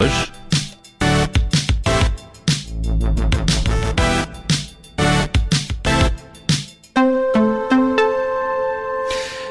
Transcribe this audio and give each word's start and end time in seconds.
Hoje 0.00 0.37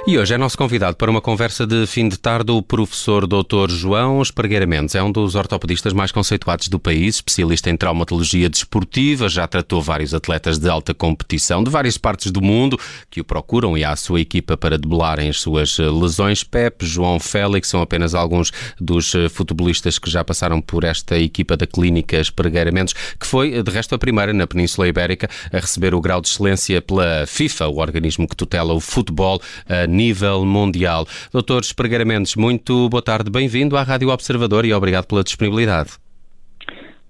E 0.10 0.18
hoje 0.18 0.34
é 0.34 0.38
nosso 0.38 0.58
convidado 0.58 0.96
para 0.96 1.12
uma 1.12 1.20
conversa 1.20 1.68
de 1.68 1.86
fim 1.86 2.08
de 2.08 2.18
tarde 2.18 2.50
o 2.50 2.62
professor 2.62 3.28
Dr. 3.28 3.70
João 3.70 4.22
Espargueira 4.22 4.66
Mendes. 4.66 4.96
É 4.96 5.04
um 5.04 5.12
dos 5.12 5.36
ortopedistas 5.36 5.92
mais 5.92 6.14
conceituados 6.14 6.70
do 6.70 6.80
país, 6.80 7.16
especialista 7.16 7.70
em 7.70 7.76
traumatologia 7.76 8.50
desportiva, 8.50 9.28
já 9.28 9.46
tratou 9.46 9.82
vários 9.82 10.14
atletas 10.14 10.58
de 10.58 10.70
alta 10.70 10.94
competição 10.94 11.62
de 11.62 11.70
várias 11.70 11.98
partes 11.98 12.32
do 12.32 12.42
mundo 12.42 12.80
que 13.12 13.20
o 13.20 13.24
procuram 13.26 13.78
e 13.78 13.84
há 13.84 13.92
a 13.92 13.98
sua 13.98 14.22
equipa 14.22 14.56
para 14.56 14.78
debelarem 14.78 15.28
as 15.28 15.42
suas 15.42 15.78
lesões. 15.78 16.42
Pep, 16.42 16.86
João 16.86 17.20
Félix 17.20 17.68
são 17.68 17.82
apenas 17.82 18.16
alguns 18.16 18.54
dos 18.80 19.12
futebolistas 19.32 20.00
que 20.00 20.10
já 20.10 20.24
passaram 20.24 20.62
por 20.62 20.86
esta 20.86 21.20
equipa 21.20 21.58
da 21.58 21.68
Clínica 21.68 22.16
Espargueira 22.16 22.72
Mendes, 22.72 22.94
que 23.20 23.28
foi, 23.28 23.62
de 23.62 23.72
resto, 23.72 23.94
a 23.94 23.98
primeira 23.98 24.32
na 24.32 24.48
Península 24.48 24.88
Ibérica 24.88 25.30
a 25.52 25.58
receber 25.58 25.94
o 25.94 26.00
grau 26.00 26.22
de 26.22 26.30
excelência 26.30 26.82
pela 26.82 27.26
FIFA, 27.28 27.68
o 27.68 27.80
organismo 27.80 28.26
que 28.26 28.38
tutela 28.38 28.74
o 28.74 28.80
futebol 28.80 29.42
nível 29.98 30.46
mundial. 30.46 31.06
Doutor 31.34 31.62
Espregueira 31.62 32.06
Mendes, 32.06 32.36
muito 32.36 32.88
boa 32.88 33.02
tarde, 33.02 33.32
bem-vindo 33.32 33.76
à 33.76 33.82
Rádio 33.82 34.10
Observador 34.10 34.64
e 34.64 34.74
obrigado 34.74 35.08
pela 35.08 35.24
disponibilidade. 35.24 35.98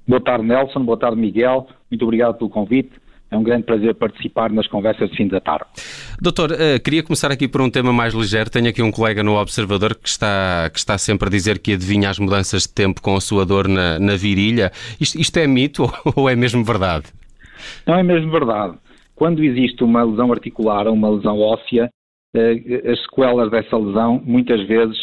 Boa 0.07 0.21
tarde, 0.21 0.45
Nelson, 0.45 0.85
boa 0.85 0.97
tarde, 0.97 1.19
Miguel, 1.19 1.67
muito 1.91 2.03
obrigado 2.03 2.37
pelo 2.37 2.49
convite. 2.49 2.91
É 3.29 3.37
um 3.37 3.43
grande 3.43 3.63
prazer 3.63 3.93
participar 3.93 4.49
nas 4.49 4.67
conversas 4.67 5.09
de 5.09 5.17
fim 5.17 5.27
da 5.27 5.41
tarde. 5.41 5.65
Doutor, 6.21 6.51
uh, 6.51 6.81
queria 6.81 7.03
começar 7.03 7.29
aqui 7.29 7.45
por 7.45 7.59
um 7.59 7.69
tema 7.69 7.91
mais 7.91 8.13
ligeiro. 8.13 8.49
Tenho 8.49 8.69
aqui 8.69 8.81
um 8.81 8.89
colega 8.89 9.21
no 9.21 9.35
Observador 9.35 9.95
que 9.95 10.07
está, 10.07 10.69
que 10.71 10.79
está 10.79 10.97
sempre 10.97 11.27
a 11.27 11.29
dizer 11.29 11.59
que 11.59 11.73
adivinha 11.73 12.09
as 12.09 12.19
mudanças 12.19 12.63
de 12.63 12.73
tempo 12.73 13.01
com 13.01 13.17
a 13.17 13.19
sua 13.19 13.45
dor 13.45 13.67
na, 13.67 13.99
na 13.99 14.15
virilha. 14.15 14.71
Isto, 14.97 15.19
isto 15.19 15.37
é 15.37 15.45
mito 15.45 15.91
ou 16.15 16.29
é 16.29 16.37
mesmo 16.37 16.63
verdade? 16.63 17.07
Não 17.85 17.95
é 17.95 18.03
mesmo 18.03 18.31
verdade. 18.31 18.77
Quando 19.13 19.43
existe 19.43 19.83
uma 19.83 20.03
lesão 20.03 20.31
articular 20.31 20.87
ou 20.87 20.93
uma 20.93 21.09
lesão 21.09 21.37
óssea, 21.39 21.85
eh, 21.85 21.96
as 22.91 23.01
sequelas 23.03 23.49
dessa 23.51 23.77
lesão 23.77 24.21
muitas 24.25 24.65
vezes 24.67 24.97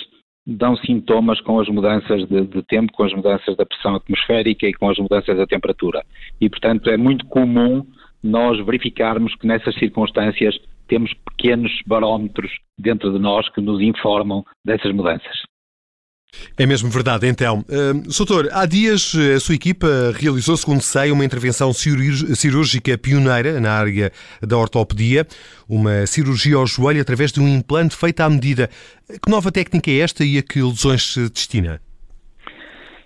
dão 0.47 0.77
sintomas 0.77 1.41
com 1.41 1.59
as 1.59 1.69
mudanças 1.69 2.27
de, 2.29 2.47
de, 2.47 2.63
tempo, 2.65 2.93
com 2.93 3.05
as 3.05 3.13
mudanças 3.13 3.57
da 3.57 3.65
pressão 3.65 3.95
atmosférica 3.95 4.67
e 4.67 4.75
com 4.75 4.91
as 4.91 4.99
mudanças 4.99 5.37
da 5.37 5.47
temperatura. 5.47 6.05
E, 6.41 6.49
portanto, 6.49 6.91
é 6.91 6.97
muito 6.97 7.25
comum 7.27 7.85
nós 8.23 8.65
verificarmos 8.65 9.35
que 9.37 9.47
nessas 9.47 9.75
circunstâncias 9.77 10.59
temos 10.87 11.13
pequenos 11.31 11.73
barómetros 11.87 12.51
dentro 12.79 13.11
de 13.13 13.19
nós 13.19 13.49
que 13.51 13.61
nos 13.61 13.81
informam 13.81 14.45
dessas 14.65 14.93
mudanças. 14.93 15.43
É 16.59 16.67
mesmo 16.67 16.89
verdade, 16.91 17.27
então. 17.27 17.61
Uh, 17.61 18.13
Soutor, 18.13 18.49
há 18.53 18.67
dias 18.67 19.15
a 19.15 19.41
sua 19.41 19.55
equipa 19.55 19.87
realizou, 20.15 20.57
segundo 20.57 20.81
sei, 20.81 21.11
uma 21.11 21.25
intervenção 21.25 21.73
cirúrgica 21.73 22.97
pioneira 22.97 23.61
na 23.61 23.73
área 23.73 24.13
da 24.41 24.57
ortopedia, 24.57 25.27
uma 25.69 26.07
cirurgia 26.07 26.57
ao 26.57 26.67
joelho 26.67 27.01
através 27.01 27.33
de 27.33 27.41
um 27.41 27.49
implante 27.49 27.97
feito 27.97 28.21
à 28.21 28.31
medida. 28.31 28.69
Que 29.09 29.31
nova 29.31 29.51
técnica 29.51 29.91
é 29.91 29.99
esta 29.99 30.25
e 30.25 30.39
a 30.39 30.43
que 30.43 30.63
lesões 30.63 31.13
se 31.13 31.29
destina? 31.31 31.81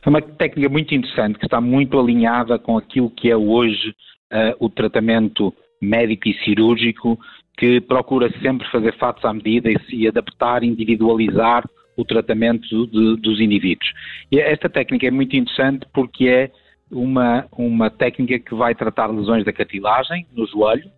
É 0.05 0.09
uma 0.09 0.23
técnica 0.23 0.69
muito 0.69 0.95
interessante 0.95 1.39
que 1.39 1.47
está 1.47 1.61
muito 1.61 1.99
alinhada 1.99 2.59
com 2.59 2.79
aquilo 2.79 3.11
que 3.11 3.31
é 3.31 3.37
hoje 3.37 3.91
uh, 4.33 4.55
o 4.59 4.69
tratamento 4.69 5.53
médico 5.83 6.29
e 6.29 6.35
cirúrgico, 6.45 7.19
que 7.57 7.81
procura 7.81 8.31
sempre 8.41 8.67
fazer 8.71 8.97
fatos 8.97 9.25
à 9.25 9.33
medida 9.33 9.71
e 9.71 9.79
se 9.85 10.07
adaptar, 10.07 10.63
individualizar 10.63 11.65
o 11.99 12.05
tratamento 12.05 12.87
de, 12.87 13.17
dos 13.17 13.41
indivíduos. 13.41 13.93
E 14.31 14.39
esta 14.39 14.69
técnica 14.69 15.09
é 15.09 15.11
muito 15.11 15.35
interessante 15.37 15.85
porque 15.93 16.29
é 16.29 16.51
uma, 16.91 17.45
uma 17.53 17.91
técnica 17.91 18.39
que 18.39 18.55
vai 18.55 18.73
tratar 18.75 19.09
lesões 19.09 19.45
da 19.45 19.53
cartilagem 19.53 20.25
no 20.33 20.47
joelho 20.47 20.89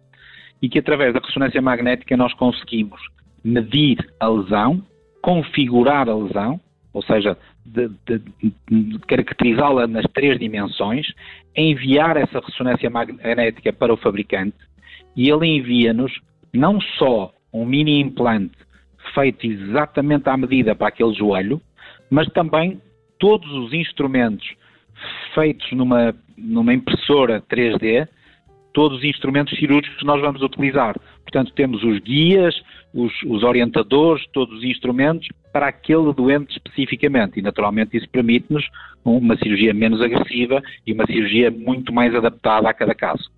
e 0.61 0.69
que 0.69 0.79
através 0.79 1.15
da 1.15 1.21
ressonância 1.21 1.61
magnética 1.63 2.17
nós 2.19 2.35
conseguimos 2.35 3.01
medir 3.43 3.97
a 4.21 4.29
lesão, 4.29 4.83
configurar 5.23 6.07
a 6.07 6.15
lesão, 6.15 6.61
ou 6.93 7.03
seja, 7.03 7.37
caracterizá-la 9.09 9.87
nas 9.87 10.05
três 10.13 10.39
dimensões, 10.39 11.07
enviar 11.57 12.19
essa 12.19 12.41
ressonância 12.41 12.91
magnética 12.91 13.73
para 13.73 13.93
o 13.93 13.97
fabricante 13.97 14.57
e 15.17 15.31
ele 15.31 15.47
envia-nos 15.47 16.13
não 16.53 16.79
só 16.99 17.33
um 17.53 17.65
mini 17.65 18.01
implante 18.01 18.57
feito 19.15 19.47
exatamente 19.47 20.29
à 20.29 20.37
medida 20.37 20.75
para 20.75 20.89
aquele 20.89 21.15
joelho, 21.15 21.61
mas 22.11 22.29
também 22.29 22.81
todos 23.19 23.51
os 23.53 23.73
instrumentos 23.73 24.55
feitos 25.35 25.71
numa, 25.73 26.15
numa 26.37 26.75
impressora 26.75 27.43
3D, 27.43 28.09
todos 28.73 28.99
os 28.99 29.05
instrumentos 29.05 29.57
cirúrgicos 29.59 29.99
que 29.99 30.07
nós 30.07 30.21
vamos 30.21 30.43
utilizar. 30.43 30.97
Portanto, 31.23 31.53
temos 31.55 31.83
os 31.83 31.99
guias, 32.01 32.55
os, 32.95 33.13
os, 33.25 33.43
orientadores, 33.43 34.25
todos 34.33 34.59
os 34.59 34.65
instrumentos 34.65 35.29
para 35.53 35.69
aquele 35.69 36.13
doente 36.13 36.53
especificamente. 36.53 37.39
E, 37.39 37.43
naturalmente, 37.43 37.97
isso 37.97 38.09
permite-nos 38.09 38.65
uma 39.05 39.37
cirurgia 39.37 39.73
menos 39.73 40.01
agressiva 40.01 40.63
e 40.87 40.93
uma 40.93 41.07
cirurgia 41.07 41.51
muito 41.51 41.93
mais 41.93 42.15
adaptada 42.15 42.69
a 42.69 42.75
cada 42.75 42.95
caso. 42.95 43.31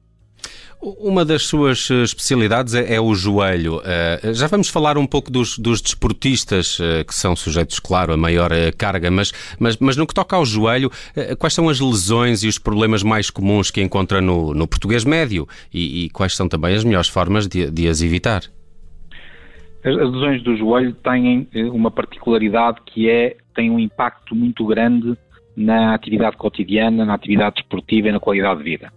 Uma 0.82 1.24
das 1.24 1.44
suas 1.44 1.88
eh, 1.92 2.02
especialidades 2.02 2.74
é, 2.74 2.94
é 2.96 3.00
o 3.00 3.14
joelho. 3.14 3.76
Uh, 3.76 4.34
já 4.34 4.48
vamos 4.48 4.68
falar 4.68 4.98
um 4.98 5.06
pouco 5.06 5.30
dos, 5.30 5.56
dos 5.56 5.80
desportistas, 5.80 6.76
uh, 6.80 7.04
que 7.06 7.14
são 7.14 7.36
sujeitos, 7.36 7.78
claro, 7.78 8.12
a 8.12 8.16
maior 8.16 8.50
uh, 8.50 8.76
carga, 8.76 9.08
mas, 9.08 9.32
mas, 9.60 9.76
mas 9.76 9.96
no 9.96 10.08
que 10.08 10.12
toca 10.12 10.34
ao 10.34 10.44
joelho, 10.44 10.90
quais 11.38 11.54
são 11.54 11.68
as 11.68 11.78
lesões 11.78 12.42
e 12.42 12.48
os 12.48 12.58
problemas 12.58 13.04
mais 13.04 13.30
comuns 13.30 13.70
que 13.70 13.80
encontra 13.80 14.20
no, 14.20 14.52
no 14.52 14.66
português 14.66 15.04
médio 15.04 15.46
e, 15.72 16.06
e, 16.06 16.10
quais 16.10 16.34
são 16.34 16.48
também 16.48 16.74
as 16.74 16.82
melhores 16.82 17.08
formas 17.08 17.46
de, 17.46 17.70
de 17.70 17.86
as 17.86 18.02
evitar? 18.02 18.42
As, 19.84 19.96
as 19.96 20.12
lesões 20.12 20.42
do 20.42 20.56
joelho 20.56 20.94
têm 20.94 21.46
uma 21.72 21.92
particularidade 21.92 22.78
que 22.86 23.08
é 23.08 23.36
têm 23.54 23.70
um 23.70 23.78
impacto 23.78 24.34
muito 24.34 24.66
grande 24.66 25.16
na 25.56 25.94
atividade 25.94 26.36
cotidiana, 26.36 27.04
na 27.04 27.14
atividade 27.14 27.56
desportiva 27.56 28.08
e 28.08 28.12
na 28.12 28.18
qualidade 28.18 28.58
de 28.58 28.64
vida. 28.64 28.92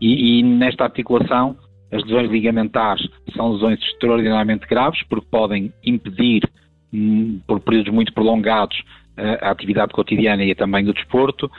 E, 0.00 0.38
e 0.38 0.42
nesta 0.42 0.84
articulação, 0.84 1.56
as 1.92 2.02
lesões 2.04 2.30
ligamentares 2.30 3.06
são 3.34 3.52
lesões 3.52 3.80
extraordinariamente 3.82 4.66
graves 4.66 5.02
porque 5.08 5.26
podem 5.30 5.72
impedir, 5.84 6.42
hum, 6.92 7.40
por 7.46 7.60
períodos 7.60 7.92
muito 7.92 8.12
prolongados, 8.12 8.82
a 9.40 9.50
atividade 9.50 9.92
cotidiana 9.92 10.44
e 10.44 10.54
também 10.54 10.84
do 10.84 10.94
desporto, 10.94 11.50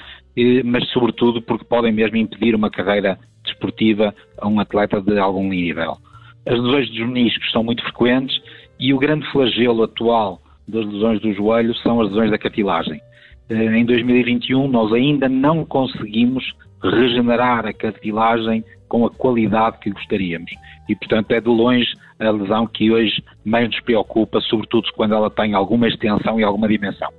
mas 0.65 0.87
sobretudo 0.89 1.41
porque 1.41 1.65
podem 1.65 1.91
mesmo 1.91 2.17
impedir 2.17 2.55
uma 2.55 2.69
carreira 2.69 3.19
desportiva 3.43 4.13
a 4.39 4.47
um 4.47 4.59
atleta 4.59 5.01
de 5.01 5.17
algum 5.19 5.47
nível. 5.47 5.97
As 6.45 6.59
lesões 6.59 6.89
dos 6.89 7.07
meniscos 7.07 7.51
são 7.51 7.63
muito 7.63 7.83
frequentes 7.83 8.39
e 8.79 8.93
o 8.93 8.97
grande 8.97 9.29
flagelo 9.31 9.83
atual 9.83 10.41
das 10.67 10.85
lesões 10.85 11.21
do 11.21 11.33
joelho 11.33 11.75
são 11.75 12.01
as 12.01 12.09
lesões 12.09 12.31
da 12.31 12.37
cartilagem. 12.37 12.99
Eh, 13.49 13.77
em 13.77 13.85
2021 13.85 14.67
nós 14.67 14.91
ainda 14.93 15.29
não 15.29 15.65
conseguimos 15.65 16.43
regenerar 16.83 17.65
a 17.65 17.73
cartilagem 17.73 18.63
com 18.87 19.05
a 19.05 19.09
qualidade 19.09 19.77
que 19.79 19.89
gostaríamos. 19.89 20.51
E, 20.89 20.95
portanto, 20.95 21.31
é 21.31 21.39
de 21.39 21.47
longe 21.47 21.93
a 22.19 22.29
lesão 22.29 22.67
que 22.67 22.91
hoje 22.91 23.23
mais 23.45 23.69
nos 23.69 23.79
preocupa, 23.81 24.41
sobretudo 24.41 24.89
quando 24.95 25.15
ela 25.15 25.29
tem 25.29 25.53
alguma 25.53 25.87
extensão 25.87 26.39
e 26.39 26.43
alguma 26.43 26.67
dimensão. 26.67 27.09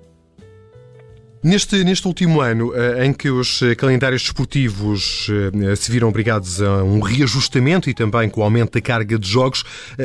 Neste, 1.44 1.82
neste 1.82 2.06
último 2.06 2.40
ano, 2.40 2.72
eh, 2.72 3.04
em 3.04 3.12
que 3.12 3.28
os 3.28 3.62
eh, 3.62 3.74
calendários 3.74 4.22
desportivos 4.22 5.28
eh, 5.28 5.74
se 5.74 5.90
viram 5.90 6.08
obrigados 6.08 6.62
a 6.62 6.84
um 6.84 7.00
reajustamento 7.00 7.90
e 7.90 7.94
também 7.94 8.30
com 8.30 8.42
o 8.42 8.44
aumento 8.44 8.74
da 8.74 8.80
carga 8.80 9.18
de 9.18 9.28
jogos, 9.28 9.64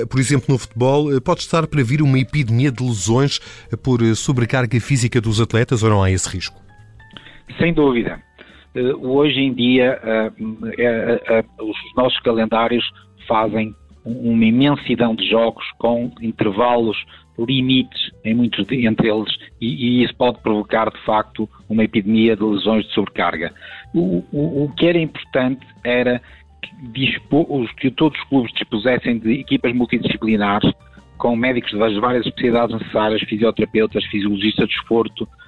por 0.09 0.19
exemplo, 0.19 0.47
no 0.49 0.57
futebol, 0.57 1.21
pode 1.21 1.41
estar 1.41 1.67
para 1.67 1.83
vir 1.83 2.01
uma 2.01 2.17
epidemia 2.17 2.71
de 2.71 2.83
lesões 2.83 3.37
por 3.83 4.03
sobrecarga 4.15 4.79
física 4.79 5.21
dos 5.21 5.39
atletas 5.39 5.83
ou 5.83 5.91
não 5.91 6.01
há 6.01 6.09
esse 6.09 6.27
risco? 6.27 6.59
Sem 7.59 7.71
dúvida. 7.71 8.19
Hoje 9.01 9.39
em 9.39 9.53
dia, 9.53 9.99
os 11.59 11.95
nossos 11.95 12.19
calendários 12.19 12.85
fazem 13.27 13.73
uma 14.05 14.45
imensidão 14.45 15.15
de 15.15 15.27
jogos 15.29 15.65
com 15.79 16.11
intervalos 16.21 16.97
limites 17.37 18.11
em 18.23 18.33
muitos 18.33 18.65
de, 18.65 18.87
entre 18.87 19.09
eles 19.09 19.31
e, 19.61 19.67
e, 19.67 20.03
isso 20.03 20.15
pode 20.15 20.39
provocar 20.41 20.89
de 20.89 20.99
facto 21.05 21.47
uma 21.69 21.83
epidemia 21.83 22.35
de 22.35 22.43
lesões 22.43 22.85
de 22.85 22.93
sobrecarga. 22.93 23.53
O, 23.93 24.23
o, 24.31 24.63
o 24.63 24.73
que 24.75 24.87
era 24.87 24.97
importante 24.97 25.65
era 25.83 26.21
que, 26.93 27.19
que 27.79 27.91
todos 27.91 28.17
os 28.17 28.25
clubes 28.27 28.51
dispusessem 28.53 29.19
de 29.19 29.33
equipas 29.33 29.73
multidisciplinares 29.73 30.71
com 31.17 31.35
médicos 31.35 31.71
das 31.77 31.95
várias 31.95 32.25
especialidades 32.25 32.75
necessárias, 32.79 33.21
fisioterapeutas, 33.23 34.05
fisiologistas 34.05 34.67
de 34.67 34.75
desporto, 34.75 35.27
eh, 35.27 35.46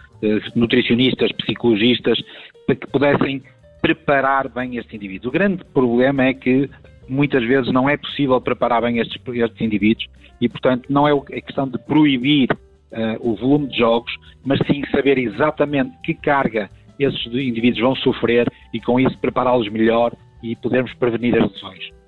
nutricionistas, 0.56 1.32
psicologistas, 1.34 2.20
para 2.66 2.76
que 2.76 2.88
pudessem 2.88 3.42
preparar 3.82 4.50
bem 4.50 4.78
estes 4.78 4.94
indivíduos. 4.94 5.30
O 5.30 5.32
grande 5.32 5.64
problema 5.74 6.26
é 6.26 6.34
que 6.34 6.70
muitas 7.08 7.44
vezes 7.44 7.72
não 7.72 7.90
é 7.90 7.98
possível 7.98 8.40
preparar 8.40 8.82
bem 8.82 9.00
estes, 9.00 9.20
estes 9.28 9.62
indivíduos 9.62 10.06
e, 10.40 10.48
portanto, 10.48 10.86
não 10.90 11.08
é 11.08 11.12
a 11.12 11.42
questão 11.42 11.68
de 11.68 11.78
proibir 11.80 12.50
uh, 12.52 13.18
o 13.20 13.36
volume 13.36 13.68
de 13.68 13.78
jogos, 13.78 14.12
mas 14.46 14.60
sim 14.68 14.84
saber 14.92 15.18
exatamente 15.18 15.92
que 16.04 16.14
carga 16.14 16.70
esses 17.00 17.26
indivíduos 17.28 17.82
vão 17.82 17.96
sofrer 17.96 18.48
e 18.74 18.80
com 18.80 19.00
isso 19.00 19.18
prepará-los 19.20 19.70
melhor 19.70 20.14
e 20.44 20.56
podermos 20.56 20.94
prevenir 20.96 21.42
as 21.42 21.52
lesões. 21.52 21.99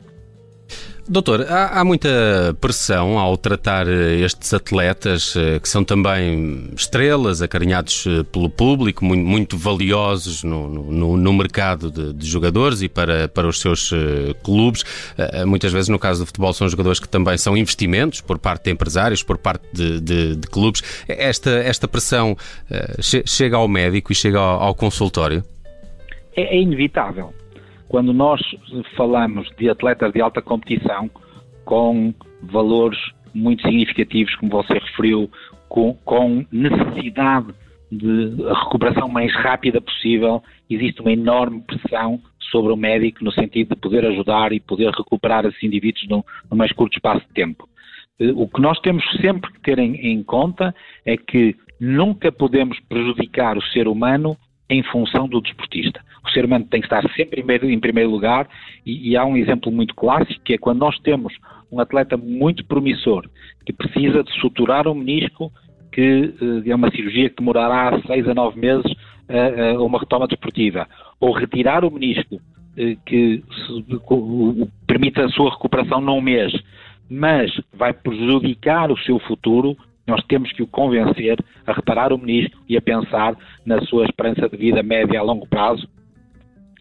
Doutor, 1.10 1.46
há, 1.50 1.80
há, 1.80 1.84
muita 1.84 2.56
pressão 2.62 3.18
ao 3.18 3.36
tratar 3.36 3.88
eh, 3.88 4.20
estes 4.20 4.54
atletas 4.54 5.36
eh, 5.36 5.60
que 5.60 5.68
são 5.68 5.84
também 5.84 6.70
estrelas, 6.76 7.42
acarinhados 7.42 8.06
eh, 8.06 8.24
pelo 8.32 8.50
público, 8.50 9.04
muito, 9.04 9.26
muito 9.26 9.58
valiosos 9.58 10.44
no, 10.44 10.70
no, 10.70 11.18
no 11.18 11.34
mercado 11.34 11.90
de, 11.90 12.14
de, 12.14 12.26
jogadores 12.28 12.84
e 12.84 12.88
para, 12.88 13.28
para 13.28 13.48
os 13.48 13.60
seus 13.60 13.92
clubes. 14.44 14.84
Muitas 15.46 15.74
vezes, 15.74 15.90
no 15.90 15.98
caso 15.98 16.22
do 16.22 16.26
futebol, 16.26 16.54
são 16.54 16.70
jogadores 16.70 17.00
que 17.00 17.10
também 17.10 17.38
são 17.38 17.58
investimentos 17.58 18.22
por 18.22 18.38
parte 18.38 18.66
de 18.66 18.72
empresários, 18.72 19.24
por 19.24 19.38
parte 19.38 19.66
de, 19.74 20.00
de, 20.00 20.36
de 20.36 20.48
clubes. 20.48 20.84
Esta, 21.08 21.50
esta 21.50 21.88
pressão 21.88 22.38
chega 23.02 23.58
ao 23.58 23.68
médico 23.68 24.12
e 24.12 24.16
chega 24.16 24.40
ao, 24.40 24.62
ao 24.62 24.76
consultório? 24.76 25.44
É, 26.36 26.56
é 26.56 26.62
inevitável 26.62 27.34
quando 27.92 28.14
nós 28.14 28.40
falamos 28.96 29.50
de 29.58 29.70
atletas 29.70 30.14
de 30.14 30.22
alta 30.22 30.42
competição 30.42 31.12
com 31.66 32.14
valores 32.42 32.98
muito 33.34 33.64
significativos, 33.64 34.34
como 34.36 34.50
você 34.50 34.76
referiu, 34.76 35.30
com, 35.68 35.94
com 36.06 36.46
necessidade 36.54 37.54
de 37.92 38.34
recuperação 38.48 39.10
mais 39.10 39.36
rápida 39.36 39.82
possível, 39.82 40.42
existe 40.70 41.02
uma 41.02 41.12
enorme 41.12 41.62
pressão 41.64 42.22
sobre 42.50 42.72
o 42.72 42.78
médico 42.78 43.26
no 43.26 43.32
sentido 43.34 43.76
de 43.76 43.82
poder 43.82 44.06
ajudar 44.06 44.54
e 44.54 44.62
poder 44.62 44.90
recuperar 44.92 45.46
esses 45.46 45.62
indivíduos 45.62 46.08
no, 46.08 46.26
no 46.50 46.56
mais 46.56 46.72
curto 46.72 46.96
espaço 46.96 47.28
de 47.28 47.34
tempo. 47.34 47.68
Eh, 48.22 48.32
o 48.34 48.48
que 48.48 48.62
nós 48.62 48.80
temos 48.80 49.04
sempre 49.20 49.52
que 49.52 49.60
ter 49.60 49.78
em, 49.80 49.96
em 49.96 50.24
conta 50.24 50.74
é 51.06 51.18
que 51.18 51.58
nunca 51.78 52.32
podemos 52.32 52.80
prejudicar 52.88 53.58
o 53.58 53.64
ser 53.64 53.90
humano 53.90 54.38
em 54.72 54.82
função 54.84 55.28
do 55.28 55.42
desportista. 55.42 56.02
O 56.26 56.30
ser 56.30 56.46
humano 56.46 56.66
tem 56.66 56.80
que 56.80 56.88
estar 56.88 57.02
sempre 57.14 57.42
em 57.42 57.44
primeiro, 57.44 57.70
em 57.70 57.80
primeiro 57.80 58.10
lugar 58.10 58.48
e, 58.86 59.10
e, 59.10 59.18
há 59.18 59.26
um 59.26 59.36
exemplo 59.36 59.70
muito 59.70 59.94
clássico 59.94 60.42
que 60.46 60.54
é 60.54 60.58
quando 60.58 60.80
nós 60.80 60.98
temos 61.00 61.34
um 61.70 61.80
atleta 61.82 62.16
muito 62.16 62.66
promissor 62.66 63.28
que 63.66 63.74
precisa 63.74 64.24
de 64.24 64.32
suturar 64.40 64.88
um 64.88 64.96
menisco 64.96 65.52
que 65.92 66.34
uh, 66.42 66.64
é 66.66 66.74
uma 66.74 66.90
cirurgia 66.90 67.30
que 67.30 67.36
demorará 67.36 68.02
seis 68.08 68.26
a 68.28 68.34
nove 68.34 68.60
meses 68.60 68.90
uh, 68.90 69.78
uh, 69.78 69.86
uma 69.86 70.00
retoma 70.00 70.26
desportiva 70.26 70.88
ou 71.20 71.34
retirar 71.34 71.84
o 71.84 71.92
menisco 71.92 72.40
que 73.06 73.44
permite 74.88 75.20
a 75.20 75.28
sua 75.28 75.52
recuperação 75.52 76.00
num 76.00 76.22
mês 76.22 76.54
mas 77.10 77.52
vai 77.74 77.92
prejudicar 77.92 78.90
o 78.90 78.98
seu 79.00 79.20
futuro 79.20 79.76
nós 80.12 80.24
temos 80.26 80.52
que 80.52 80.62
o 80.62 80.68
convencer 80.68 81.38
a 81.66 81.72
reparar 81.72 82.12
o 82.12 82.18
menisco 82.18 82.58
e 82.68 82.76
a 82.76 82.82
pensar 82.82 83.34
na 83.66 83.82
sua 83.84 84.04
esperança 84.06 84.50
de 84.50 84.58
vida 84.58 84.84
média 84.84 85.18
a 85.18 85.24
longo 85.24 85.48
prazo 85.48 85.88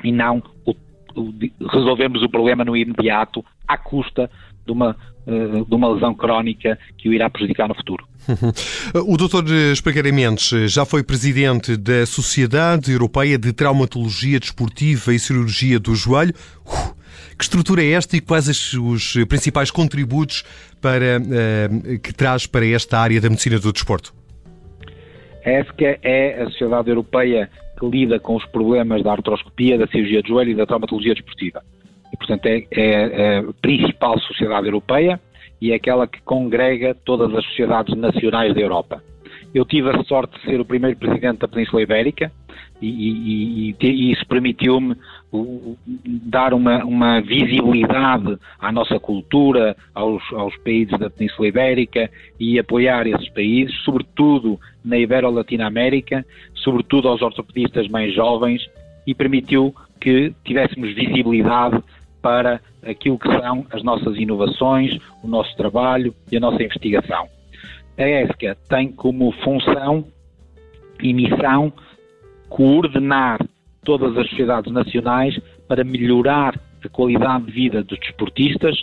e 0.02 0.10
não 0.10 0.42
o, 0.66 0.74
o, 1.14 1.32
resolvemos 1.72 2.22
o 2.22 2.28
problema 2.28 2.64
no 2.64 2.76
imediato 2.76 3.44
à 3.68 3.78
custa 3.78 4.28
de 4.66 4.72
uma, 4.72 4.96
uh, 5.26 5.64
de 5.64 5.74
uma 5.74 5.88
lesão 5.90 6.12
crónica 6.12 6.76
que 6.98 7.08
o 7.08 7.12
irá 7.12 7.30
prejudicar 7.30 7.68
no 7.68 7.74
futuro. 7.74 8.04
O 9.06 9.16
Dr. 9.16 9.48
Espargaré 9.72 10.10
Mendes 10.10 10.50
já 10.72 10.84
foi 10.84 11.04
presidente 11.04 11.76
da 11.76 12.04
Sociedade 12.04 12.90
Europeia 12.90 13.38
de 13.38 13.52
Traumatologia 13.52 14.40
Desportiva 14.40 15.14
e 15.14 15.18
Cirurgia 15.18 15.78
do 15.78 15.94
Joelho. 15.94 16.34
Uh, 16.66 16.99
que 17.40 17.44
estrutura 17.44 17.82
é 17.82 17.92
esta 17.92 18.18
e 18.18 18.20
quais 18.20 18.74
os 18.74 19.14
principais 19.26 19.70
contributos 19.70 20.44
para, 20.78 21.18
uh, 21.18 21.98
que 22.00 22.12
traz 22.12 22.46
para 22.46 22.66
esta 22.66 22.98
área 22.98 23.18
da 23.18 23.30
medicina 23.30 23.58
do 23.58 23.72
desporto? 23.72 24.12
A 25.46 25.50
ESCA 25.50 25.98
é 26.02 26.42
a 26.42 26.50
Sociedade 26.50 26.90
Europeia 26.90 27.48
que 27.78 27.86
lida 27.86 28.20
com 28.20 28.36
os 28.36 28.44
problemas 28.44 29.02
da 29.02 29.12
artroscopia, 29.12 29.78
da 29.78 29.86
cirurgia 29.86 30.22
de 30.22 30.28
joelho 30.28 30.50
e 30.50 30.54
da 30.54 30.66
traumatologia 30.66 31.14
desportiva. 31.14 31.62
E, 32.12 32.16
portanto, 32.18 32.44
é, 32.44 32.66
é 32.72 33.38
a 33.38 33.44
principal 33.62 34.20
sociedade 34.20 34.66
europeia 34.66 35.18
e 35.62 35.72
é 35.72 35.76
aquela 35.76 36.06
que 36.06 36.20
congrega 36.20 36.94
todas 37.06 37.34
as 37.34 37.42
sociedades 37.46 37.96
nacionais 37.96 38.54
da 38.54 38.60
Europa. 38.60 39.02
Eu 39.54 39.64
tive 39.64 39.90
a 39.90 40.04
sorte 40.04 40.38
de 40.38 40.44
ser 40.46 40.60
o 40.60 40.64
primeiro 40.64 40.96
presidente 40.96 41.38
da 41.38 41.48
Península 41.48 41.82
Ibérica 41.82 42.30
e, 42.80 42.88
e, 42.88 43.76
e, 43.78 44.12
isso 44.12 44.26
permitiu-me 44.26 44.96
dar 46.24 46.54
uma, 46.54 46.84
uma, 46.84 47.20
visibilidade 47.20 48.38
à 48.58 48.72
nossa 48.72 48.98
cultura, 48.98 49.76
aos, 49.94 50.22
aos, 50.32 50.56
países 50.58 50.98
da 50.98 51.10
Península 51.10 51.48
Ibérica 51.48 52.10
e 52.38 52.58
apoiar 52.58 53.06
esses 53.06 53.28
países, 53.30 53.74
sobretudo 53.84 54.58
na 54.84 54.96
Ibero-Latino-América, 54.98 56.24
sobretudo 56.54 57.08
aos 57.08 57.20
ortopedistas 57.20 57.86
mais 57.88 58.14
jovens 58.14 58.66
e 59.06 59.14
permitiu 59.14 59.74
que 60.00 60.32
tivéssemos 60.44 60.94
visibilidade 60.94 61.82
para 62.22 62.60
aquilo 62.82 63.18
que 63.18 63.28
são 63.28 63.66
as 63.70 63.82
nossas 63.82 64.16
inovações, 64.16 64.98
o 65.22 65.28
nosso 65.28 65.54
trabalho 65.56 66.14
e 66.32 66.36
a 66.36 66.40
nossa 66.40 66.62
investigação. 66.62 67.39
A 67.96 68.02
ESCA 68.02 68.56
tem 68.68 68.90
como 68.92 69.32
função 69.44 70.06
e 71.02 71.12
missão 71.12 71.72
coordenar 72.48 73.38
todas 73.84 74.16
as 74.16 74.28
sociedades 74.28 74.72
nacionais 74.72 75.38
para 75.68 75.84
melhorar 75.84 76.58
a 76.84 76.88
qualidade 76.88 77.46
de 77.46 77.52
vida 77.52 77.82
dos 77.82 77.98
desportistas 77.98 78.80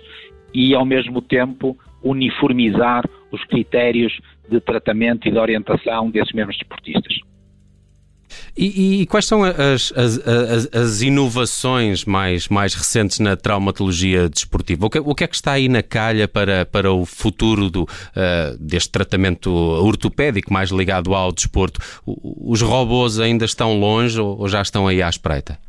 e, 0.53 0.73
ao 0.73 0.85
mesmo 0.85 1.21
tempo, 1.21 1.77
uniformizar 2.03 3.03
os 3.31 3.43
critérios 3.45 4.17
de 4.49 4.59
tratamento 4.59 5.27
e 5.27 5.31
de 5.31 5.37
orientação 5.37 6.09
desses 6.09 6.33
mesmos 6.33 6.57
desportistas. 6.57 7.26
E, 8.57 9.01
e, 9.01 9.05
quais 9.05 9.25
são 9.25 9.43
as, 9.43 9.93
as, 9.95 10.17
as, 10.27 10.75
as, 10.75 11.01
inovações 11.03 12.03
mais, 12.05 12.47
mais 12.47 12.73
recentes 12.73 13.19
na 13.19 13.37
traumatologia 13.37 14.27
desportiva? 14.27 14.87
O 14.87 14.89
que, 14.89 14.97
o 14.97 15.13
que, 15.13 15.23
é 15.23 15.27
que 15.27 15.35
está 15.35 15.51
aí 15.51 15.69
na 15.69 15.83
calha 15.83 16.27
para, 16.27 16.65
para 16.65 16.91
o 16.91 17.05
futuro 17.05 17.69
do, 17.69 17.83
uh, 17.83 18.57
deste 18.59 18.91
tratamento 18.91 19.51
ortopédico 19.51 20.51
mais 20.51 20.71
ligado 20.71 21.13
ao 21.13 21.31
desporto? 21.31 21.79
Os 22.05 22.59
robôs 22.63 23.19
ainda 23.19 23.45
estão 23.45 23.79
longe 23.79 24.19
ou, 24.19 24.47
já 24.47 24.63
estão 24.63 24.87
aí 24.87 25.03
à 25.03 25.09
espreita? 25.09 25.59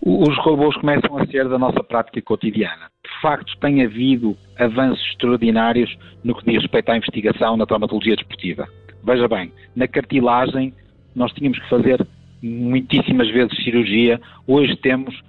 Os 0.00 0.36
robôs 0.44 0.76
começam 0.76 1.18
a 1.18 1.26
ser 1.26 1.48
da 1.48 1.58
nossa 1.58 1.82
prática 1.82 2.22
cotidiana. 2.22 2.88
De 3.04 3.20
facto, 3.20 3.52
tem 3.60 3.84
havido 3.84 4.36
avanços 4.56 5.04
extraordinários 5.10 5.92
no 6.22 6.36
que 6.36 6.44
diz 6.48 6.62
respeito 6.62 6.90
à 6.90 6.96
investigação 6.96 7.56
na 7.56 7.66
traumatologia 7.66 8.14
desportiva. 8.14 8.68
Veja 9.02 9.26
bem, 9.26 9.52
na 9.74 9.88
cartilagem 9.88 10.72
nós 11.14 11.32
tínhamos 11.32 11.58
que 11.58 11.68
fazer 11.68 12.06
muitíssimas 12.42 13.28
vezes 13.30 13.62
cirurgia. 13.62 14.20
Hoje 14.46 14.76
temos 14.76 15.20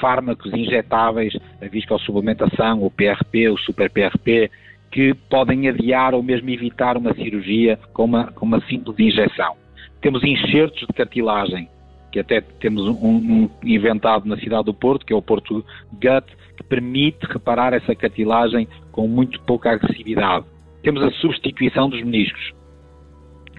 fármacos 0.00 0.52
injetáveis, 0.52 1.36
a 1.60 1.66
viscosuplementação, 1.66 2.82
o 2.82 2.90
PRP, 2.90 3.48
o 3.48 3.58
super 3.58 3.90
PRP, 3.90 4.50
que 4.90 5.14
podem 5.28 5.68
adiar 5.68 6.14
ou 6.14 6.22
mesmo 6.22 6.50
evitar 6.50 6.96
uma 6.96 7.14
cirurgia 7.14 7.78
com 7.92 8.04
uma, 8.04 8.26
com 8.32 8.44
uma 8.44 8.60
simples 8.62 8.98
injeção. 8.98 9.54
Temos 10.00 10.22
enxertos 10.24 10.80
de 10.80 10.92
cartilagem, 10.92 11.68
que 12.10 12.18
até 12.18 12.40
temos 12.40 12.86
um, 12.86 13.06
um, 13.06 13.50
inventado 13.62 14.26
na 14.26 14.36
cidade 14.36 14.64
do 14.64 14.74
Porto, 14.74 15.06
que 15.06 15.12
é 15.12 15.16
o 15.16 15.22
Porto 15.22 15.64
Gut, 15.92 16.26
que 16.56 16.62
permite 16.64 17.26
reparar 17.26 17.72
essa 17.72 17.94
cartilagem 17.94 18.66
com 18.90 19.06
muito 19.06 19.40
pouca 19.42 19.70
agressividade. 19.70 20.44
Temos 20.82 21.02
a 21.02 21.10
substituição 21.12 21.88
dos 21.88 22.02
meniscos. 22.02 22.52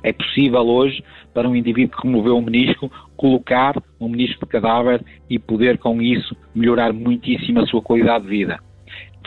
É 0.03 0.11
possível 0.11 0.61
hoje 0.61 1.03
para 1.33 1.47
um 1.47 1.55
indivíduo 1.55 1.95
que 1.95 2.07
removeu 2.07 2.37
um 2.37 2.41
menisco 2.41 2.91
colocar 3.15 3.75
um 3.99 4.09
menisco 4.09 4.45
de 4.45 4.51
cadáver 4.51 5.03
e 5.29 5.37
poder 5.37 5.77
com 5.77 6.01
isso 6.01 6.35
melhorar 6.55 6.91
muitíssimo 6.91 7.59
a 7.59 7.65
sua 7.67 7.81
qualidade 7.81 8.23
de 8.23 8.29
vida. 8.29 8.59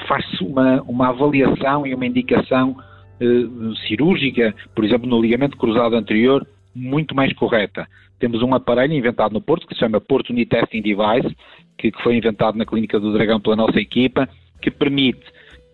Faz-se 0.09 0.43
uma, 0.43 0.83
uma 0.83 1.09
avaliação 1.09 1.87
e 1.87 1.95
uma 1.95 2.05
indicação 2.05 2.77
eh, 3.21 3.87
cirúrgica, 3.87 4.55
por 4.75 4.85
exemplo, 4.85 5.09
no 5.09 5.23
ligamento 5.23 5.57
cruzado 5.57 5.95
anterior, 5.95 6.47
muito 6.75 7.15
mais 7.15 7.33
correta. 7.35 7.87
Temos 8.19 8.43
um 8.43 8.55
aparelho 8.55 8.93
inventado 8.93 9.33
no 9.33 9.41
Porto 9.41 9.67
que 9.67 9.75
se 9.75 9.81
chama 9.81 10.01
Porto 10.01 10.33
Knee 10.33 10.47
Testing 10.47 10.83
Device, 10.83 11.37
que, 11.79 11.93
que 11.93 12.03
foi 12.03 12.17
inventado 12.17 12.59
na 12.59 12.67
Clínica 12.67 12.99
do 12.99 13.13
Dragão 13.13 13.41
pela 13.41 13.57
nossa 13.57 13.79
equipa, 13.79 14.29
que 14.61 14.71
permite, 14.71 15.23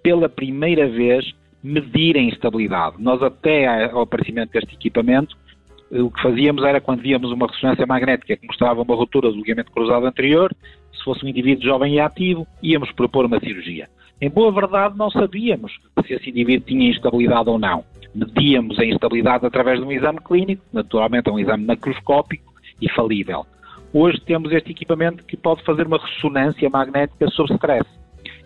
pela 0.02 0.28
primeira 0.28 0.88
vez, 0.88 1.24
medir 1.62 2.16
a 2.16 2.20
instabilidade. 2.20 2.96
Nós, 2.98 3.22
até 3.22 3.90
ao 3.90 4.02
aparecimento 4.02 4.52
deste 4.52 4.74
equipamento, 4.74 5.36
o 5.90 6.10
que 6.10 6.22
fazíamos 6.22 6.64
era, 6.64 6.80
quando 6.80 7.00
víamos 7.00 7.32
uma 7.32 7.46
ressonância 7.46 7.86
magnética 7.86 8.36
que 8.36 8.46
mostrava 8.46 8.82
uma 8.82 8.94
ruptura 8.94 9.30
do 9.30 9.36
ligamento 9.36 9.72
cruzado 9.72 10.06
anterior, 10.06 10.54
se 10.92 11.02
fosse 11.02 11.24
um 11.24 11.28
indivíduo 11.28 11.64
jovem 11.64 11.94
e 11.94 12.00
ativo, 12.00 12.46
íamos 12.62 12.92
propor 12.92 13.26
uma 13.26 13.40
cirurgia. 13.40 13.88
Em 14.20 14.30
boa 14.30 14.52
verdade, 14.52 14.96
não 14.96 15.10
sabíamos 15.10 15.72
se 16.06 16.12
esse 16.12 16.30
indivíduo 16.30 16.66
tinha 16.66 16.90
instabilidade 16.90 17.48
ou 17.48 17.58
não. 17.58 17.84
Medíamos 18.14 18.78
a 18.78 18.84
instabilidade 18.84 19.46
através 19.46 19.80
de 19.80 19.84
um 19.84 19.92
exame 19.92 20.18
clínico, 20.20 20.62
naturalmente 20.72 21.28
é 21.28 21.32
um 21.32 21.38
exame 21.38 21.64
macroscópico 21.64 22.52
e 22.80 22.88
falível. 22.90 23.46
Hoje 23.92 24.20
temos 24.20 24.52
este 24.52 24.70
equipamento 24.70 25.24
que 25.24 25.36
pode 25.36 25.64
fazer 25.64 25.86
uma 25.86 25.98
ressonância 25.98 26.68
magnética 26.70 27.28
sob 27.28 27.52
stress 27.54 27.88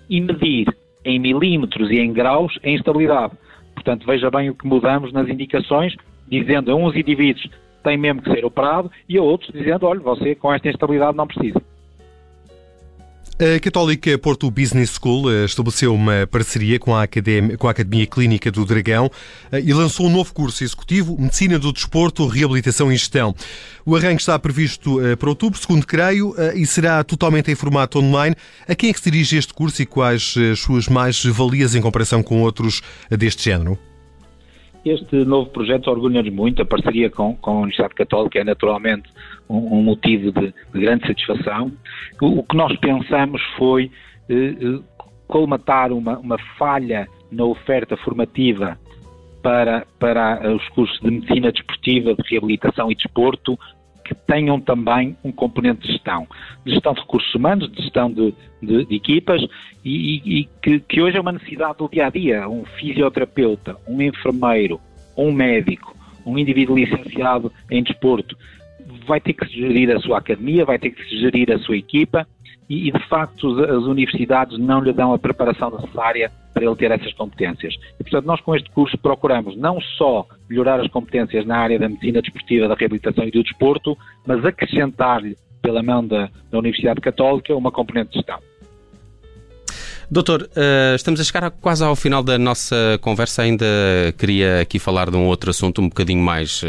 e 0.09 0.21
medir 0.21 0.67
em 1.05 1.19
milímetros 1.19 1.91
e 1.91 1.99
em 1.99 2.13
graus 2.13 2.59
a 2.65 2.69
instabilidade. 2.69 3.35
Portanto, 3.75 4.07
veja 4.07 4.31
bem 4.31 4.51
o 4.51 4.55
que 4.55 4.67
mudamos 4.67 5.13
nas 5.13 5.29
indicações, 5.29 5.95
dizendo 6.29 6.73
a 6.73 6.75
uns 6.75 6.95
indivíduos 6.97 7.49
tem 7.85 7.99
mesmo 7.99 8.23
que 8.23 8.33
ser 8.33 8.45
operado, 8.45 8.91
e 9.07 9.19
a 9.19 9.23
outros 9.23 9.53
dizendo, 9.53 9.87
olha, 9.87 10.01
você 10.01 10.35
com 10.35 10.53
esta 10.53 10.69
instabilidade 10.69 11.17
não 11.17 11.27
precisa. 11.27 11.61
A 13.37 13.59
Católica 13.59 14.17
Porto 14.17 14.49
Business 14.49 14.91
School 14.91 15.29
eh, 15.29 15.45
estabeleceu 15.45 15.93
uma 15.93 16.25
parceria 16.25 16.79
com 16.79 16.95
a, 16.95 17.03
Academia, 17.03 17.59
com 17.59 17.67
a 17.67 17.73
Academia 17.73 18.07
Clínica 18.07 18.49
do 18.49 18.65
Dragão 18.65 19.11
eh, 19.51 19.61
e 19.61 19.75
lançou 19.75 20.07
um 20.07 20.11
novo 20.11 20.33
curso 20.33 20.63
executivo, 20.63 21.21
Medicina 21.21 21.59
do 21.59 21.73
Desporto, 21.73 22.29
Reabilitação 22.29 22.93
e 22.93 22.97
Gestão. 22.97 23.35
O 23.85 23.97
arranque 23.97 24.23
está 24.23 24.39
previsto 24.39 25.05
eh, 25.05 25.17
para 25.17 25.29
outubro, 25.29 25.59
segundo 25.59 25.85
creio, 25.85 26.33
e 26.55 26.65
será 26.65 27.03
totalmente 27.03 27.51
em 27.51 27.57
formato 27.57 27.99
online. 27.99 28.37
A 28.69 28.75
quem 28.77 28.91
é 28.91 28.93
que 28.93 29.01
se 29.01 29.11
dirige 29.11 29.37
este 29.37 29.53
curso 29.53 29.83
e 29.83 29.87
quais 29.87 30.37
as 30.53 30.61
suas 30.61 30.87
mais-valias 30.87 31.75
em 31.75 31.81
comparação 31.81 32.23
com 32.23 32.41
outros 32.41 32.83
deste 33.11 33.43
género? 33.43 33.77
Este 34.85 35.25
novo 35.25 35.49
projeto 35.51 35.89
orgulha-nos 35.89 36.33
muito, 36.33 36.61
a 36.61 36.67
parceria 36.67 37.09
com, 37.09 37.35
com 37.37 37.51
a 37.51 37.61
Universidade 37.61 37.95
Católica 37.95 38.39
é 38.39 38.45
naturalmente 38.45 39.09
um, 39.49 39.79
um 39.79 39.83
motivo 39.83 40.31
de, 40.31 40.53
de, 40.73 40.81
grande 40.81 41.07
satisfação. 41.07 41.73
O, 42.21 42.41
o, 42.41 42.43
que 42.43 42.55
nós 42.55 42.77
pensamos 42.79 43.41
foi 43.57 43.91
eh, 44.29 44.55
eh, 44.61 44.81
colmatar 45.27 45.91
uma, 45.91 46.19
uma 46.19 46.39
falha 46.59 47.09
na 47.33 47.45
oferta 47.45 47.97
formativa 47.97 48.79
para, 49.43 49.87
para 49.99 50.55
os 50.55 50.69
cursos 50.71 50.99
de 51.01 51.11
medicina 51.11 51.51
desportiva, 51.51 52.15
de 52.15 52.23
reabilitação 52.31 52.91
e 52.91 52.95
desporto, 52.95 53.59
que 54.05 54.15
tenham 54.15 54.61
também 54.61 55.17
um 55.25 55.33
componente 55.33 55.87
de 55.87 55.93
gestão, 55.93 56.27
de 56.65 56.73
gestão 56.73 56.93
de 56.93 57.01
recursos 57.01 57.35
humanos, 57.35 57.71
de 57.73 57.83
gestão 57.83 58.13
de, 58.13 58.35
de, 58.63 58.85
de 58.85 58.95
equipas 58.95 59.43
e, 59.85 60.21
e, 60.25 60.41
e 60.41 60.45
que, 60.63 60.81
que, 60.81 61.01
hoje 61.01 61.17
é 61.17 61.21
uma 61.21 61.33
necessidade 61.33 61.79
do 61.79 61.89
dia 61.89 62.07
a 62.07 62.11
dia. 62.11 62.49
Um 62.49 62.65
fisioterapeuta, 62.65 63.77
um 63.89 64.01
enfermeiro, 64.03 64.81
um 65.17 65.33
médico, 65.33 65.97
um 66.27 66.39
indivíduo 66.39 66.77
licenciado 66.77 67.51
em 67.71 67.83
desporto 67.83 68.37
vai 69.07 69.21
ter 69.21 69.33
que 69.33 69.47
gerir 69.47 69.91
a 69.91 70.01
sua 70.01 70.19
academia, 70.19 70.65
vai 70.65 70.79
ter 70.79 70.91
que 70.91 71.03
gerir 71.19 71.51
a 71.51 71.59
sua 71.59 71.77
equipa 71.77 72.27
e, 72.69 72.89
e, 72.89 72.93
de 72.93 73.09
facto 73.09 73.63
as 73.63 73.85
universidades 73.85 74.59
não 74.59 74.81
lhe 74.81 74.93
dão 74.93 75.13
a 75.13 75.19
preparação 75.19 75.71
necessária 75.71 76.31
para 76.53 76.65
ele 76.65 76.77
ter 76.77 76.91
essas 76.91 77.13
competências. 77.15 77.75
E 77.99 78.03
portanto 78.03 78.27
nós 78.27 78.41
com 78.41 78.55
este 78.55 78.71
curso 78.71 78.97
procuramos 78.99 79.57
não 79.57 79.81
só 79.81 80.27
melhorar 80.49 80.81
as 80.81 80.89
competências 80.89 81.47
na 81.47 81.57
área 81.57 81.79
da 81.79 81.89
medicina 81.89 82.21
desportiva, 82.21 82.69
da 82.69 82.75
reabilitação 82.75 83.25
e 83.25 83.31
do 83.31 83.43
desporto, 83.43 83.97
mas 84.27 84.45
acrescentar-lhe 84.45 85.37
pela 85.63 85.83
mão 85.83 86.07
da, 86.07 86.29
da 86.51 86.59
Universidade 86.59 87.01
Católica 87.01 87.55
uma 87.55 87.73
componente 87.73 88.11
de 88.11 88.17
gestão. 88.17 88.39
Doutor, 90.11 90.43
uh, 90.43 90.95
estamos 90.95 91.19
a 91.19 91.25
chegar 91.25 91.51
quase 91.51 91.83
ao 91.83 91.97
final 91.97 92.23
da 92.23 92.39
nossa 92.39 92.99
conversa. 93.01 93.43
Ainda 93.43 93.65
queria 94.19 94.61
aqui 94.61 94.79
falar 94.79 95.11
de 95.11 95.17
um 95.17 95.27
outro 95.27 95.51
assunto 95.51 95.81
um 95.81 95.89
bocadinho 95.89 96.23
mais 96.23 96.63
uh, 96.63 96.67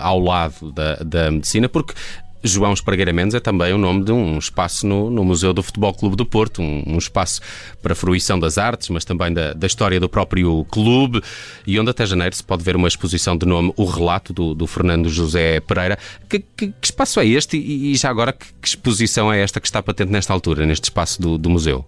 ao 0.00 0.20
lado 0.20 0.72
da, 0.72 0.94
da 0.96 1.30
medicina, 1.30 1.68
porque 1.68 1.94
João 2.42 2.72
Espargueira 2.72 3.12
Mendes 3.12 3.34
é 3.34 3.40
também 3.40 3.72
o 3.72 3.78
nome 3.78 4.04
de 4.04 4.12
um 4.12 4.38
espaço 4.38 4.86
no, 4.86 5.10
no 5.10 5.24
Museu 5.24 5.52
do 5.52 5.62
Futebol 5.62 5.92
Clube 5.92 6.16
do 6.16 6.24
Porto, 6.24 6.62
um, 6.62 6.82
um, 6.86 6.98
espaço 6.98 7.40
para 7.82 7.92
a 7.92 7.96
fruição 7.96 8.38
das 8.38 8.58
artes, 8.58 8.88
mas 8.90 9.04
também 9.04 9.32
da, 9.32 9.52
da, 9.52 9.66
história 9.66 9.98
do 9.98 10.08
próprio 10.08 10.64
clube, 10.70 11.20
e 11.66 11.78
onde 11.80 11.90
até 11.90 12.06
janeiro 12.06 12.34
se 12.34 12.44
pode 12.44 12.62
ver 12.62 12.76
uma 12.76 12.88
exposição 12.88 13.36
de 13.36 13.46
nome 13.46 13.72
O 13.76 13.84
Relato, 13.84 14.32
do, 14.32 14.54
do 14.54 14.66
Fernando 14.66 15.08
José 15.08 15.60
Pereira. 15.60 15.98
Que, 16.28 16.38
que, 16.38 16.68
que, 16.68 16.74
espaço 16.84 17.18
é 17.20 17.26
este 17.26 17.56
e, 17.56 17.92
e 17.92 17.94
já 17.94 18.10
agora 18.10 18.32
que, 18.32 18.46
que, 18.60 18.68
exposição 18.68 19.32
é 19.32 19.40
esta 19.40 19.60
que 19.60 19.66
está 19.66 19.82
patente 19.82 20.12
nesta 20.12 20.32
altura, 20.32 20.66
neste 20.66 20.84
espaço 20.84 21.20
do, 21.20 21.38
do 21.38 21.50
museu? 21.50 21.84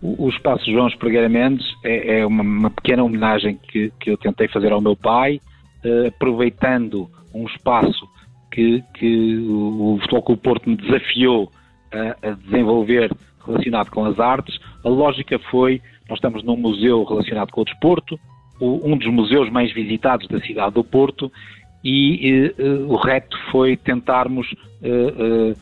O, 0.00 0.26
o 0.26 0.28
espaço 0.30 0.64
João 0.70 0.88
Espargueira 0.88 1.28
Mendes 1.28 1.66
é, 1.84 2.20
é 2.20 2.26
uma, 2.26 2.42
uma, 2.42 2.70
pequena 2.70 3.02
homenagem 3.02 3.58
que, 3.70 3.92
que 4.00 4.10
eu 4.10 4.16
tentei 4.16 4.48
fazer 4.48 4.72
ao 4.72 4.80
meu 4.80 4.96
pai, 4.96 5.40
uh, 5.84 6.08
aproveitando 6.08 7.10
um 7.34 7.46
espaço 7.46 8.06
que, 8.58 8.82
que 8.94 9.36
o 9.48 9.98
Futebol 10.00 10.22
Clube 10.22 10.42
Porto 10.42 10.68
me 10.68 10.76
desafiou 10.76 11.52
a, 11.92 12.28
a, 12.28 12.30
desenvolver 12.32 13.12
relacionado 13.46 13.88
com 13.90 14.04
as 14.04 14.18
artes. 14.18 14.58
A 14.84 14.88
lógica 14.88 15.38
foi, 15.50 15.80
nós 16.08 16.18
estamos 16.18 16.42
num 16.42 16.56
museu 16.56 17.04
relacionado 17.04 17.52
com 17.52 17.60
o 17.60 17.64
desporto, 17.64 18.18
um 18.60 18.96
dos 18.96 19.06
museus 19.06 19.48
mais 19.50 19.72
visitados 19.72 20.26
da 20.26 20.40
cidade 20.40 20.74
do 20.74 20.82
Porto, 20.82 21.30
e 21.84 22.52
uh, 22.58 22.92
o 22.92 22.96
reto 22.96 23.38
foi 23.52 23.76
tentarmos 23.76 24.52
uh, 24.82 25.56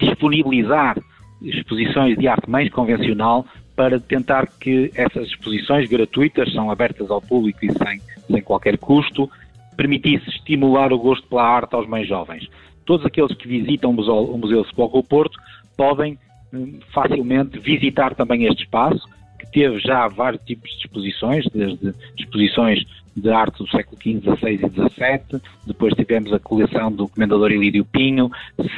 disponibilizar 0.00 0.98
exposições 1.40 2.18
de 2.18 2.26
arte 2.26 2.50
mais 2.50 2.68
convencional 2.70 3.46
para 3.76 4.00
tentar 4.00 4.48
que 4.58 4.90
essas 4.96 5.28
exposições 5.28 5.88
gratuitas, 5.88 6.52
são 6.52 6.68
abertas 6.68 7.08
ao 7.08 7.22
público 7.22 7.64
e 7.64 7.72
sem, 7.72 8.00
sem 8.26 8.42
qualquer 8.42 8.76
custo, 8.78 9.30
permitisse 9.76 10.28
estimular 10.28 10.92
o 10.92 10.98
gosto 10.98 11.26
pela 11.26 11.44
arte 11.44 11.74
aos 11.74 11.86
mais 11.86 12.06
jovens. 12.06 12.48
Todos 12.84 13.06
aqueles 13.06 13.34
que 13.36 13.48
visitam 13.48 13.90
o 13.90 13.94
Museu, 13.94 14.24
o 14.24 14.38
Museu 14.38 14.64
do 14.64 15.02
Porto 15.02 15.38
podem 15.76 16.18
hum, 16.52 16.78
facilmente 16.92 17.58
visitar 17.58 18.14
também 18.14 18.44
este 18.44 18.64
espaço, 18.64 19.08
que 19.38 19.50
teve 19.50 19.78
já 19.80 20.06
vários 20.08 20.42
tipos 20.44 20.70
de 20.70 20.86
exposições, 20.86 21.46
desde 21.52 21.94
exposições 22.18 22.84
de 23.16 23.30
arte 23.30 23.58
do 23.58 23.68
século 23.68 23.96
XV, 24.00 24.36
XVI 24.36 24.54
e 24.54 24.68
XVII, 24.68 25.40
depois 25.66 25.94
tivemos 25.94 26.32
a 26.32 26.38
coleção 26.38 26.90
do 26.90 27.08
Comendador 27.08 27.52
Ilírio 27.52 27.84
Pinho, 27.84 28.30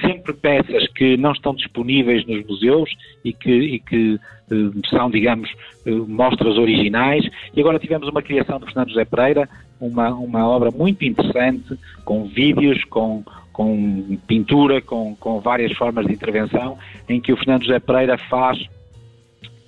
sempre 0.03 0.35
peças 0.35 0.87
que 0.88 1.17
não 1.17 1.33
estão 1.33 1.55
disponíveis 1.55 2.26
nos 2.26 2.45
museus 2.47 2.91
e 3.25 3.33
que, 3.33 3.50
e 3.50 3.79
que 3.79 4.21
eh, 4.50 4.88
são, 4.91 5.11
digamos, 5.11 5.50
eh, 5.87 5.91
mostras 5.91 6.59
originais, 6.59 7.26
e 7.55 7.61
agora 7.61 7.79
tivemos 7.79 8.09
uma 8.09 8.21
criação 8.21 8.59
de 8.59 8.67
Fernando 8.67 8.88
José 8.91 9.05
Pereira, 9.07 9.49
uma, 9.80 10.11
uma 10.11 10.49
obra 10.49 10.71
muito 10.71 11.04
interessante, 11.04 11.78
com 12.04 12.25
vídeos, 12.25 12.83
com, 12.85 13.23
com 13.52 14.18
pintura, 14.26 14.80
com, 14.80 15.14
com 15.16 15.40
várias 15.40 15.73
formas 15.76 16.06
de 16.06 16.12
intervenção, 16.12 16.78
em 17.09 17.21
que 17.21 17.33
o 17.33 17.37
Fernando 17.37 17.64
José 17.64 17.78
Pereira 17.78 18.18
faz 18.18 18.59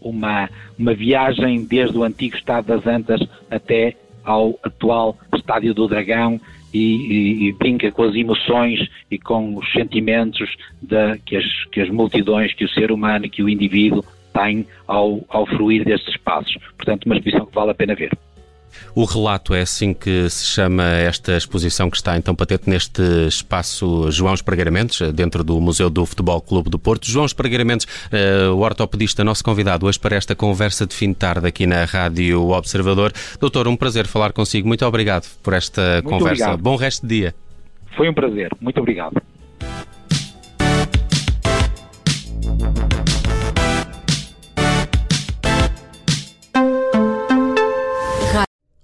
uma, 0.01 0.49
uma 0.79 0.95
viagem 0.95 1.65
desde 1.65 1.97
o 1.97 2.05
antigo 2.05 2.37
Estado 2.37 2.67
das 2.67 2.87
Antas 2.87 3.21
até 3.51 3.97
ao 4.25 4.59
atual 4.63 5.17
Estádio 5.35 5.75
do 5.75 5.89
Dragão 5.89 6.41
e, 6.73 6.79
e, 6.79 7.49
e, 7.49 7.53
brinca 7.53 7.91
com 7.91 8.03
as 8.03 8.15
emoções 8.15 8.89
e 9.11 9.19
com 9.19 9.57
os 9.57 9.73
sentimentos 9.73 10.55
da, 10.83 11.17
que, 11.19 11.37
as, 11.37 11.45
que 11.73 11.81
as 11.81 11.89
multidões, 11.89 12.53
que 12.53 12.65
o 12.65 12.69
ser 12.69 12.93
humano, 12.93 13.29
que 13.29 13.43
o 13.43 13.49
indivíduo 13.49 14.05
tem 14.35 14.67
ao, 14.87 15.25
ao 15.29 15.47
fruir 15.47 15.85
destes 15.85 16.15
espaços. 16.15 16.57
Portanto, 16.77 17.07
uma 17.07 17.17
exposição 17.17 17.47
que 17.47 17.55
vale 17.55 17.71
a 17.71 17.75
pena 17.75 17.95
ver. 17.95 18.11
O 18.95 19.05
relato 19.05 19.55
é 19.55 19.61
assim 19.61 19.95
que 19.95 20.29
se 20.31 20.47
chama 20.47 20.85
esta 20.85 21.37
exposição 21.37 21.91
que 21.91 21.97
está 21.97 22.17
então 22.17 22.35
patente 22.35 22.69
neste 22.69 23.03
espaço 23.27 24.11
João 24.11 24.35
Espargueiramentos, 24.35 25.13
dentro 25.13 25.45
do 25.45 25.61
Museu 25.61 25.91
do 25.91 26.05
Futebol 26.05 26.41
Clube 26.41 26.71
do 26.71 26.79
Porto. 26.79 27.07
João 27.11 27.27
Espargueiramentos, 27.27 27.87
uh, 28.13 28.53
o 28.53 28.61
ortopedista, 28.61 29.23
nosso 29.23 29.45
convidado 29.45 29.87
hoje 29.87 29.99
para 29.99 30.17
esta 30.17 30.35
conversa 30.35 30.87
de 30.87 30.95
fim 30.95 31.09
de 31.09 31.17
tarde 31.17 31.47
aqui 31.47 31.67
na 31.67 31.85
Rádio 31.85 32.49
Observador. 32.51 33.13
Doutor, 33.41 33.69
um 33.69 33.77
prazer 33.77 34.07
falar 34.07 34.33
consigo. 34.33 34.67
Muito 34.67 34.85
obrigado 34.85 35.27
por 35.43 35.53
esta 35.53 35.95
Muito 35.95 36.09
conversa. 36.09 36.45
Obrigado. 36.45 36.63
Bom 36.63 36.77
resto 36.77 37.07
de 37.07 37.21
dia. 37.21 37.35
Foi 37.97 38.09
um 38.09 38.15
prazer. 38.15 38.51
Muito 38.61 38.79
obrigado. 38.81 39.18